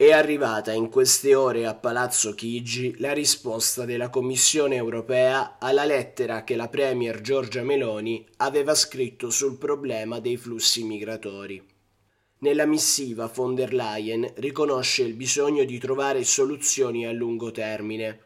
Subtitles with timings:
[0.00, 6.44] È arrivata in queste ore a Palazzo Chigi la risposta della Commissione europea alla lettera
[6.44, 11.60] che la Premier Giorgia Meloni aveva scritto sul problema dei flussi migratori.
[12.38, 18.20] Nella missiva von der Leyen riconosce il bisogno di trovare soluzioni a lungo termine.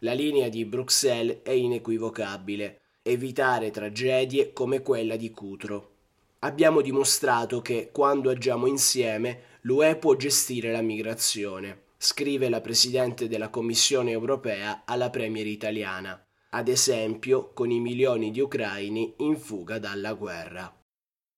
[0.00, 5.93] La linea di Bruxelles è inequivocabile, evitare tragedie come quella di Cutro.
[6.44, 13.48] Abbiamo dimostrato che, quando agiamo insieme, l'UE può gestire la migrazione, scrive la Presidente della
[13.48, 20.12] Commissione europea alla Premier italiana, ad esempio con i milioni di ucraini in fuga dalla
[20.12, 20.83] guerra.